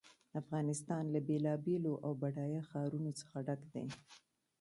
[0.41, 3.85] افغانستان له بېلابېلو او بډایه ښارونو څخه ډک دی.